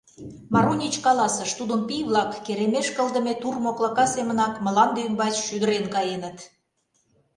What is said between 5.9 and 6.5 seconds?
каеныт.